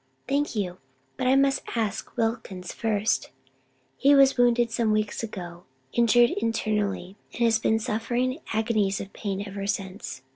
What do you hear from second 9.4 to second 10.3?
ever since.